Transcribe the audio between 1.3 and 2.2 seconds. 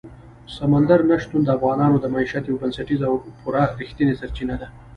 د افغانانو د